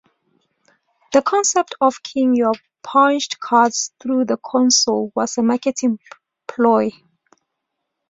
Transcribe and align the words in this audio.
The 1.13 1.21
concept 1.21 1.75
of 1.79 2.01
keying 2.01 2.33
your 2.35 2.53
punched 2.81 3.39
cards 3.39 3.93
through 3.99 4.25
the 4.25 4.37
console 4.37 5.11
was 5.15 5.37
a 5.37 5.43
marketing 5.43 5.99
ploy. 6.47 6.89